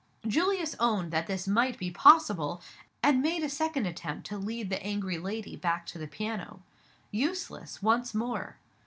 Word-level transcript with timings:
Julius 0.25 0.75
owned 0.79 1.11
that 1.11 1.27
this 1.27 1.47
might 1.47 1.77
be 1.77 1.91
possible, 1.91 2.59
and 3.03 3.21
made 3.21 3.43
a 3.43 3.47
second 3.49 3.85
attempt 3.85 4.25
to 4.29 4.37
lead 4.39 4.71
the 4.71 4.81
angry 4.81 5.19
lady 5.19 5.55
back 5.55 5.85
to 5.85 5.99
the 5.99 6.07
piano. 6.07 6.63
Useless, 7.11 7.83
once 7.83 8.15
more! 8.15 8.57